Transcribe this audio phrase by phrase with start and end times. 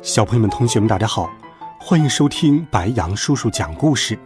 [0.00, 1.28] 小朋友们、同学们，大家好，
[1.80, 4.16] 欢迎收听白羊叔叔讲故事。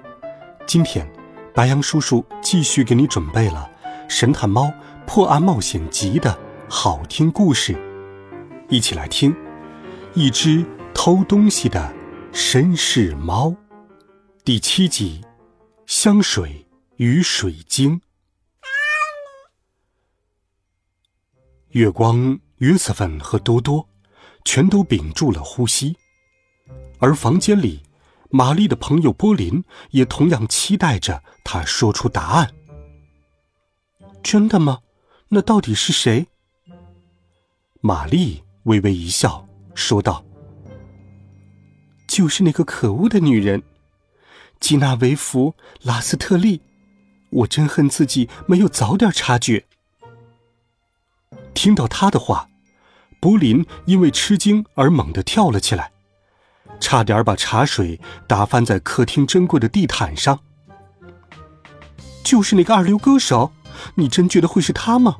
[0.67, 1.11] 今天，
[1.55, 3.71] 白羊叔叔继续给你准备了
[4.09, 4.71] 《神探猫
[5.07, 6.39] 破案冒险集》的
[6.69, 7.75] 好听故事，
[8.69, 9.35] 一起来听。
[10.13, 11.91] 一只偷东西的
[12.35, 13.55] 绅士猫，
[14.45, 15.25] 第七集：
[15.87, 16.67] 香水
[16.97, 18.03] 与水晶。
[21.71, 23.89] 月光、约瑟芬和多多。
[24.45, 25.97] 全都屏住了呼吸，
[26.99, 27.83] 而房间里，
[28.31, 32.53] 玛丽的朋友波林也同样期待着他说出答案。
[34.23, 34.81] 真的吗？
[35.29, 36.27] 那到底是谁？
[37.81, 40.25] 玛丽微微一笑，说道
[42.07, 43.63] ：“就是那个可恶的女人，
[44.61, 45.55] 吉娜维弗·
[45.87, 46.61] 拉斯特利。
[47.31, 49.65] 我真恨自己没有早点察觉。”
[51.55, 52.49] 听到他的话。
[53.23, 55.93] 柏林因为吃惊而猛地跳了起来，
[56.81, 60.41] 差点把茶水打翻在客厅珍贵的地毯上。
[62.25, 63.53] 就是那个二流歌手，
[63.95, 65.19] 你真觉得会是他吗？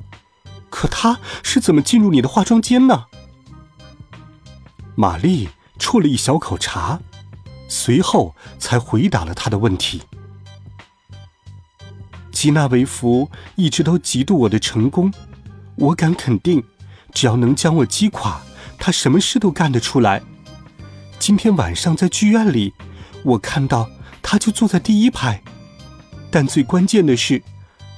[0.69, 3.05] 可他是怎么进入你的化妆间呢？
[4.95, 5.47] 玛丽
[5.79, 6.99] 啜了一小口茶，
[7.69, 10.01] 随后才回答了他的问题。
[12.33, 15.13] 吉纳维芙一直都嫉妒我的成功，
[15.77, 16.61] 我敢肯定。
[17.13, 18.41] 只要能将我击垮，
[18.77, 20.21] 他什么事都干得出来。
[21.19, 22.73] 今天晚上在剧院里，
[23.23, 23.89] 我看到
[24.21, 25.41] 他就坐在第一排。
[26.29, 27.41] 但最关键的是，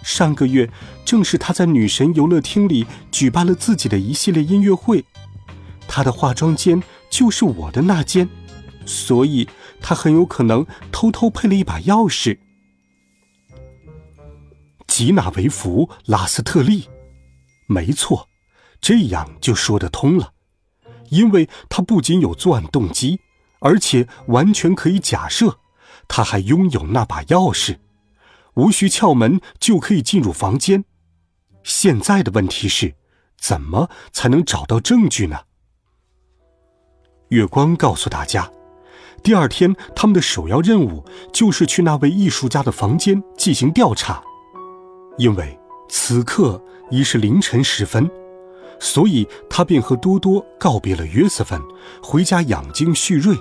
[0.04, 0.70] 上个月
[1.06, 5.06] 正是他在女神游乐厅里举办了自己的一系列音乐会，
[5.88, 8.30] 他的化妆间就是我的那间，
[8.86, 9.48] 所以
[9.82, 12.38] 他很有可能偷偷配了一把钥匙。
[14.86, 16.88] 吉娜维弗·拉斯特利，
[17.68, 18.30] 没错。
[18.86, 20.34] 这样就说得通了，
[21.10, 23.20] 因为他不仅有作案动机，
[23.58, 25.58] 而且完全可以假设，
[26.08, 27.80] 他还拥有那把钥匙，
[28.54, 30.86] 无需撬门就可以进入房间。
[31.64, 32.94] 现在的问题是，
[33.40, 35.40] 怎么才能找到证据呢？
[37.30, 38.52] 月光告诉大家，
[39.24, 41.04] 第二天他们的首要任务
[41.34, 44.24] 就是去那位艺术家的房间进行调查，
[45.18, 45.60] 因为
[45.90, 48.08] 此刻已是凌晨时分。
[48.80, 51.62] 所以他便和多多告别了约瑟芬，
[52.04, 53.36] 回家养精蓄锐。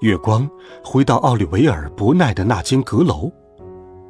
[0.00, 0.48] 月光
[0.82, 3.30] 回到奥利维尔·伯奈的那间阁楼，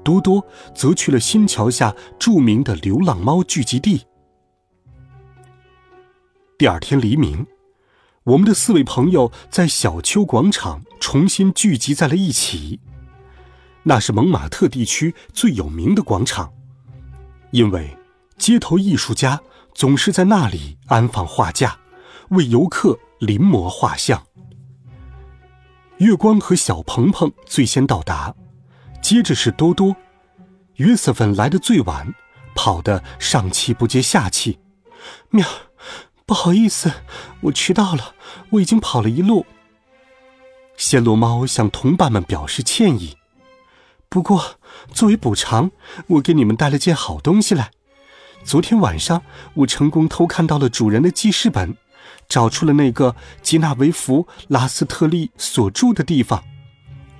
[0.03, 0.43] 多多
[0.75, 4.03] 则去了新桥下著名的流浪猫聚集地。
[6.56, 7.47] 第二天黎明，
[8.25, 12.81] 我们的四位朋友在小丘广场重新聚集在了一起。
[13.82, 16.53] 那是蒙马特地区最有名的广场，
[17.50, 17.97] 因为
[18.38, 19.41] 街头艺术家。
[19.75, 21.78] 总是在那里安放画架，
[22.31, 24.27] 为游客临摹画像。
[25.99, 28.34] 月光和小鹏鹏最先到达，
[29.03, 29.94] 接着是多多。
[30.77, 32.15] 约瑟芬来的最晚，
[32.55, 34.59] 跑得上气不接下气。
[35.31, 35.47] 喵，
[36.27, 36.93] 不好意思，
[37.43, 38.15] 我迟到了，
[38.50, 39.47] 我已经跑了一路。
[40.77, 43.16] 暹罗猫向同伴们表示歉意，
[44.09, 44.56] 不过
[44.93, 45.71] 作为补偿，
[46.09, 47.71] 我给你们带了件好东西来。
[48.44, 49.22] 昨天晚上，
[49.54, 51.76] 我成功偷看到了主人的记事本，
[52.28, 56.42] 找出了那个吉纳维弗·拉斯特利所住的地方。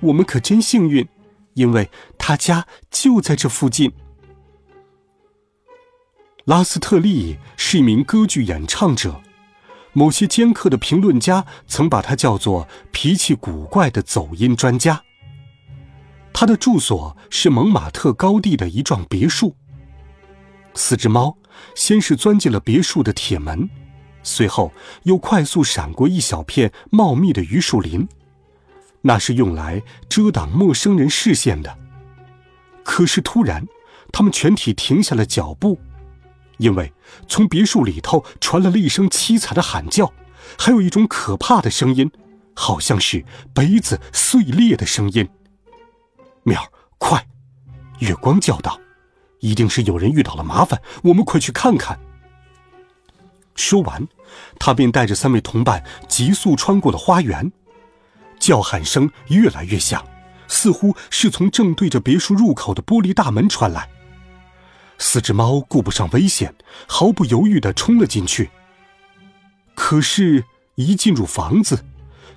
[0.01, 1.07] 我们可真幸运，
[1.53, 3.91] 因为他家就在这附近。
[6.45, 9.21] 拉斯特利是一名歌剧演唱者，
[9.93, 15.01] 某些尖刻的评论家曾把他叫做脾气古怪的走音专家。
[16.33, 19.55] 他的住所是蒙马特高地的一幢别墅。
[20.75, 21.37] 四只猫
[21.75, 23.69] 先是钻进了别墅的铁门，
[24.23, 24.71] 随后
[25.03, 28.07] 又快速闪过一小片茂密的榆树林，
[29.01, 31.77] 那是用来遮挡陌生人视线的。
[32.83, 33.65] 可是突然，
[34.11, 35.79] 他们全体停下了脚步，
[36.57, 36.91] 因为
[37.27, 40.11] 从别墅里头传来了一声凄惨的喊叫，
[40.57, 42.11] 还有一种可怕的声音，
[42.53, 43.23] 好像是
[43.53, 45.29] 杯子碎裂的声音。
[46.43, 46.61] 喵，
[46.97, 47.25] 快！
[47.99, 48.79] 月光叫道。
[49.43, 51.99] 一定是有人遇到了麻烦，我们快去看看。
[53.55, 54.07] 说完，
[54.57, 57.51] 他便带着三位同伴急速穿过了花园，
[58.39, 60.01] 叫喊声越来越响，
[60.47, 63.89] 似乎是从正对着别墅入口的玻璃大门传来。
[64.97, 66.55] 四只猫顾不上危险，
[66.87, 68.49] 毫不犹豫地冲了进去。
[69.75, 71.83] 可是，一进入房子，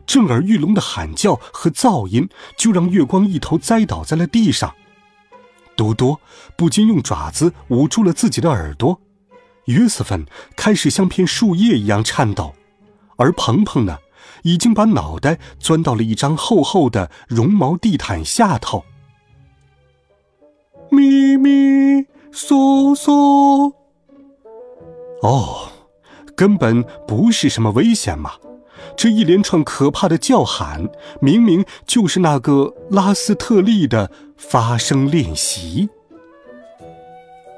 [0.04, 2.28] 震耳欲聋的喊叫和噪音
[2.58, 4.74] 就让月光一头栽倒在了地上。
[5.76, 6.20] 多多
[6.56, 9.00] 不禁用爪子捂住了自己的耳朵，
[9.66, 10.26] 约瑟芬
[10.56, 12.54] 开始像片树叶一样颤抖，
[13.16, 13.98] 而鹏鹏呢，
[14.42, 18.84] 已经把脑袋钻到了一张厚厚的绒毛地毯下头。
[20.90, 23.72] 咪咪嗦嗦，
[25.22, 25.68] 哦，
[26.36, 28.32] 根本不是什么危险嘛！
[28.96, 30.88] 这一连串可怕的叫喊，
[31.20, 35.88] 明明就是那个拉斯特利的发声练习。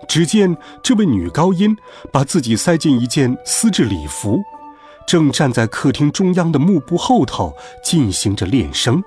[0.08, 1.76] 只见这位女高音
[2.12, 4.40] 把自己塞进一件丝质礼服，
[5.06, 9.02] 正站在客厅中央的幕布后头进行着练声。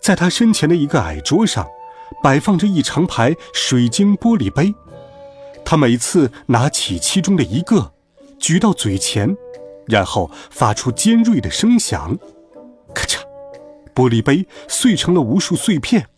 [0.00, 1.66] 在她身前的一个矮桌上，
[2.22, 4.74] 摆放着一长排水晶玻璃杯。
[5.64, 7.92] 她每次拿起其中的一个，
[8.38, 9.36] 举到嘴前。
[9.88, 12.18] 然后发出尖锐的声响，
[12.92, 13.20] 咔嚓，
[13.94, 16.08] 玻璃杯碎成了无数碎片。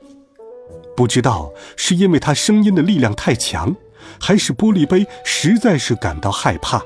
[0.99, 3.77] 不知道是因为他声音的力量太强，
[4.21, 6.83] 还是玻璃杯实在是感到害怕。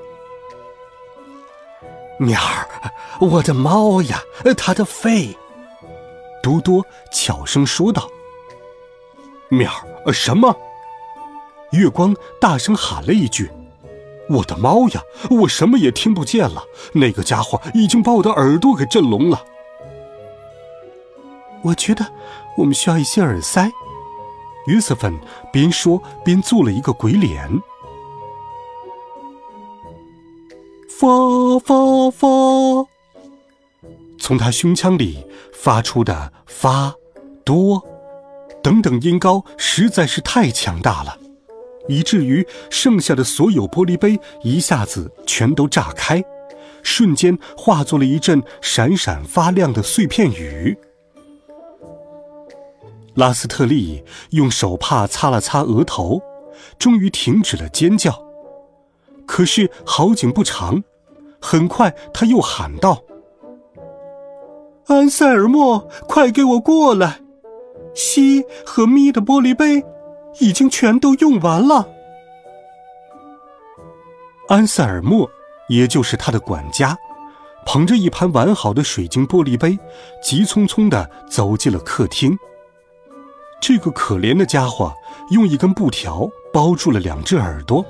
[2.18, 2.68] 鸟儿，
[3.22, 4.20] 我的猫呀，
[4.54, 5.34] 它的肺！
[6.42, 8.06] 多多悄声说道。
[9.48, 9.72] 喵
[10.04, 10.54] 儿，什么？
[11.70, 13.50] 月光大声喊了一句。
[14.28, 15.00] 我的猫呀！
[15.30, 16.64] 我什么也听不见了。
[16.92, 19.42] 那个家伙已经把我的耳朵给震聋了。
[21.62, 22.12] 我觉得
[22.58, 23.72] 我们需要一些耳塞。
[24.66, 25.18] 约瑟芬
[25.52, 27.48] 边说边做了一个鬼脸。
[30.88, 31.08] 发
[31.58, 32.28] 发发！
[34.18, 36.94] 从他胸腔里发出的发、
[37.44, 37.82] 多
[38.62, 41.18] 等等音高实在是太强大了。
[41.88, 46.22] 以至于剩下的所有玻璃杯一下子全都炸开，
[46.84, 50.78] 瞬间化作了一阵闪闪发亮的碎片雨。
[53.14, 56.20] 拉斯特利用手帕擦了擦额头，
[56.78, 58.22] 终于停止了尖叫。
[59.26, 60.82] 可是好景不长，
[61.40, 63.02] 很快他又喊道
[64.88, 67.20] ：“安塞尔莫，快给我过来！
[67.94, 69.84] 西和咪的玻璃杯。”
[70.40, 71.86] 已经全都用完了。
[74.48, 75.30] 安塞尔莫，
[75.68, 76.96] 也就是他的管家，
[77.66, 79.78] 捧着一盘完好的水晶玻璃杯，
[80.22, 82.34] 急匆匆的走进了客厅。
[83.62, 84.92] 这个可怜的家伙
[85.30, 87.86] 用一根布条包住了两只耳朵，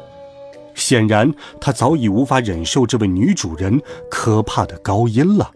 [0.75, 3.81] 显然他早已无法忍受这位女主人
[4.11, 5.51] 可怕的高音了。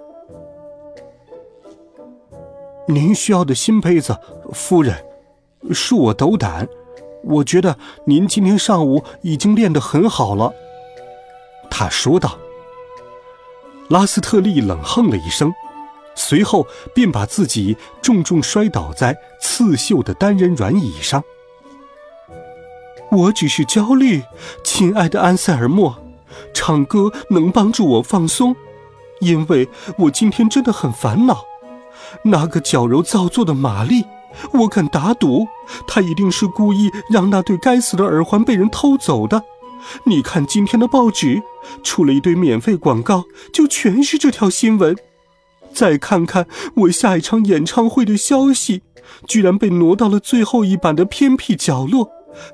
[2.89, 4.19] 您需要的新杯子，
[4.55, 5.05] 夫人。
[5.71, 6.67] 恕我斗胆，
[7.23, 7.77] 我觉得
[8.07, 10.55] 您今天上午已经练得很好了。”
[11.71, 12.39] 他说道。
[13.91, 15.53] 拉斯特利冷哼了一声，
[16.17, 21.23] 随后便把自己重重摔倒在刺绣的单人软椅上。
[23.13, 24.25] 我只是焦虑，
[24.65, 25.97] 亲爱的安塞尔莫，
[26.53, 28.57] 唱歌能帮助我放松，
[29.21, 29.69] 因为
[29.99, 31.45] 我今天真的很烦恼。
[32.25, 34.05] 那个矫揉造作的玛丽。
[34.53, 35.47] 我敢打赌，
[35.87, 39.43] 她一定是故意让那对该死的耳环被人偷走的。
[40.05, 41.43] 你看今天的报纸，
[41.83, 44.95] 出了一堆免费广告，就全是这条新闻。
[45.77, 48.81] 再看看我下一场演唱会的消息，
[49.29, 52.11] 居然被挪到了最后一版的偏僻角落，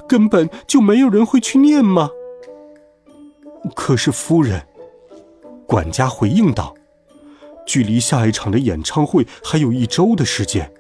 [0.09, 2.11] 根本就没有人会去念吗？
[3.76, 4.67] 可是夫人，
[5.69, 6.75] 管家回应道
[7.64, 10.73] ：“距离下一场的演唱会还有一周的时间。”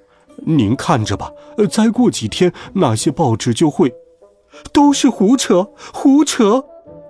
[0.44, 1.30] 您看着吧，
[1.70, 3.94] 再过几天那些报纸就会，
[4.72, 6.64] 都是胡扯，胡扯！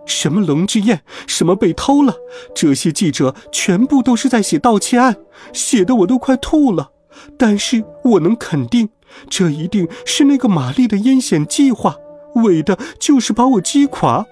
[0.07, 2.15] 什么龙之宴，什么被偷了，
[2.55, 5.17] 这些记者全部都是在写盗窃案，
[5.53, 6.91] 写的我都快吐了。
[7.39, 8.89] 但是我能肯定，
[9.29, 11.97] 这一定是那个玛丽的阴险计划，
[12.37, 14.27] 为的就是把我击垮。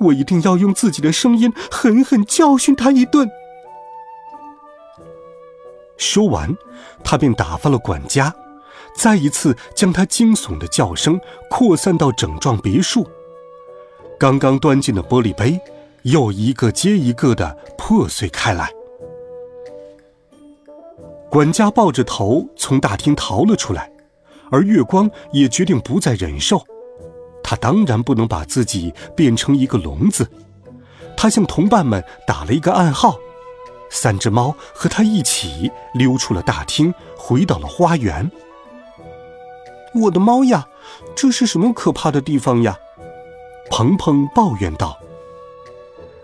[0.00, 3.28] 我一定要用自己的声音狠狠教训他一顿。
[5.96, 6.56] 说完，
[7.04, 8.34] 他便打发了管家，
[8.96, 13.06] 再一次将他惊悚的叫声扩散到整幢别墅。
[14.22, 15.60] 刚刚端进的玻璃杯，
[16.02, 18.70] 又一个接一个的破碎开来。
[21.28, 23.90] 管家抱着头从大厅逃了出来，
[24.52, 26.64] 而月光也决定不再忍受。
[27.42, 30.30] 他当然不能把自己变成一个聋子，
[31.16, 33.18] 他向同伴们打了一个暗号。
[33.90, 38.30] 三只猫和他一起溜出了大厅，回到了花园。
[39.96, 40.68] 我的猫呀，
[41.16, 42.78] 这是什么可怕的地方呀？
[43.72, 44.98] 鹏鹏抱怨道：“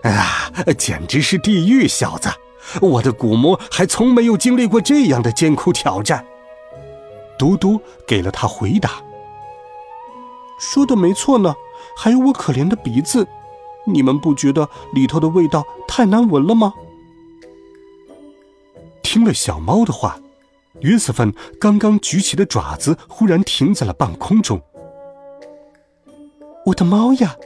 [0.04, 2.28] 啊，简直是地狱，小子！
[2.82, 6.26] 我的骨魔还从没有经历过这样的艰苦挑战。”
[7.38, 9.02] 嘟嘟给了他回答
[10.60, 11.54] ：“说的没错呢，
[11.96, 13.26] 还有我可怜的鼻子，
[13.86, 16.74] 你们不觉得里头的味道太难闻了吗？”
[19.02, 20.20] 听了小猫的话。
[20.82, 24.62] 约瑟芬刚刚举起的爪子忽然停在了半空中。
[26.68, 27.36] 我的猫呀，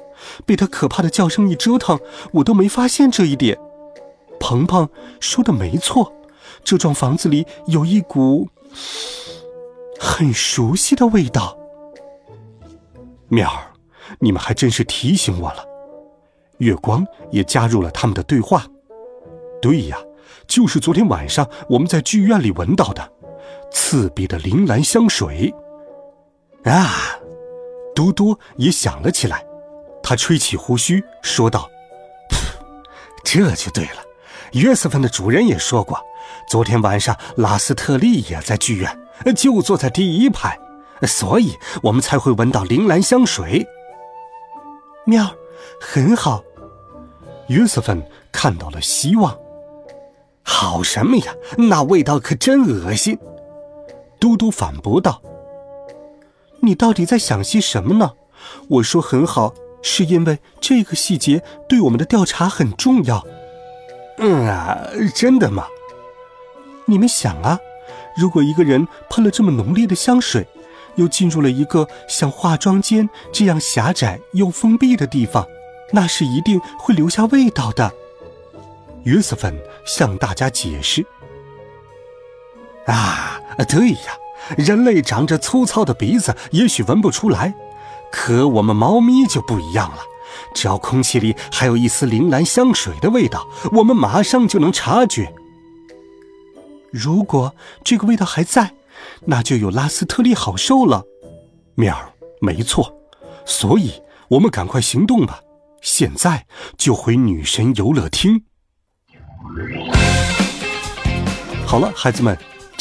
[0.44, 1.98] 被它可怕的叫声一折腾，
[2.32, 3.58] 我都没发现这一点。
[4.40, 4.88] 鹏鹏
[5.20, 6.12] 说的没错，
[6.64, 8.48] 这幢房子里有一股
[9.98, 11.56] 很熟悉的味道。
[13.28, 13.72] 妙儿，
[14.18, 15.64] 你们还真是提醒我了。
[16.58, 18.66] 月光也加入了他们的对话。
[19.60, 19.96] 对呀，
[20.46, 23.12] 就是昨天晚上我们在剧院里闻到的。
[23.70, 25.54] 刺鼻的铃兰香水，
[26.64, 26.90] 啊！
[27.94, 29.44] 嘟嘟也想了起来，
[30.02, 31.70] 他吹起胡须说道
[33.24, 34.02] ：“这就对了，
[34.52, 35.98] 约瑟芬的主人也说过，
[36.48, 38.98] 昨天晚上拉斯特利也在剧院，
[39.36, 40.58] 就坐在第一排，
[41.02, 43.66] 所以我们才会闻到铃兰香水。”
[45.04, 45.34] 喵，
[45.80, 46.42] 很好。
[47.48, 49.36] 约瑟芬看到了希望。
[50.44, 51.34] 好什么呀？
[51.58, 53.18] 那味道可真恶心。
[54.18, 55.20] 嘟嘟反驳道
[56.62, 58.12] ：“你到底在想些什么呢？
[58.68, 63.24] 我说很好，是因为这个细节对我们的调查很重要。
[64.18, 64.78] ”“嗯啊，
[65.14, 65.66] 真的吗
[66.86, 67.58] ？”“你们想啊，
[68.16, 70.46] 如果一个人喷了这么浓烈的香水，
[70.96, 75.46] 又进入了一个像化妆间这样狭窄又封闭的地方，
[75.92, 77.92] 那是一定会留下味道的。”
[79.04, 81.04] 约瑟芬向大家解释。
[82.86, 84.16] 啊，对呀，
[84.56, 87.54] 人类长着粗糙的鼻子，也许闻不出来，
[88.10, 89.98] 可我们猫咪就不一样了。
[90.54, 95.32] 只要空气里还有一丝铃兰香水的味道，我们马上就能察觉。
[96.90, 98.74] 如果这个味道还在，
[99.26, 101.04] 那就有拉斯特利好受了。
[101.74, 102.94] 喵儿，没错，
[103.46, 103.92] 所以
[104.28, 105.40] 我们赶快行动吧，
[105.80, 106.46] 现在
[106.76, 108.44] 就回女神游乐厅。
[111.66, 112.36] 好了，孩子们。